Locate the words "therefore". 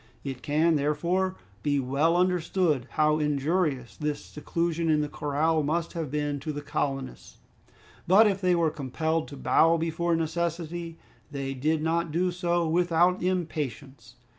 0.77-1.35